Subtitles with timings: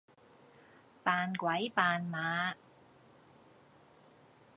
[1.03, 2.55] 扮鬼扮馬